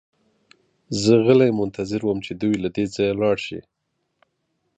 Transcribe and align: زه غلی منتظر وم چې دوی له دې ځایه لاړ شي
زه 1.01 1.13
غلی 1.25 1.51
منتظر 1.59 2.01
وم 2.03 2.19
چې 2.25 2.33
دوی 2.41 2.55
له 2.63 2.69
دې 2.75 2.85
ځایه 2.95 3.13
لاړ 3.21 3.37
شي 3.45 3.59